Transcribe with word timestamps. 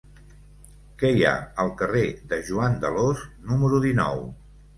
Què 1.03 1.11
hi 1.17 1.21
ha 1.27 1.33
al 1.63 1.69
carrer 1.81 2.01
de 2.33 2.41
Joan 2.49 2.79
d'Alòs 2.85 3.23
número 3.53 3.85
dinou? 3.87 4.27